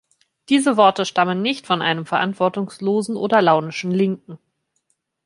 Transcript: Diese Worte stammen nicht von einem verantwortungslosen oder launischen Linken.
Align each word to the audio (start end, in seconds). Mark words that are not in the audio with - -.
Diese 0.49 0.77
Worte 0.77 1.05
stammen 1.05 1.43
nicht 1.43 1.67
von 1.67 1.83
einem 1.83 2.07
verantwortungslosen 2.07 3.15
oder 3.15 3.39
launischen 3.39 3.91
Linken. 3.91 4.39